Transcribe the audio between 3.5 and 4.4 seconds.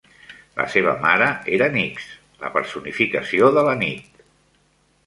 de la nit.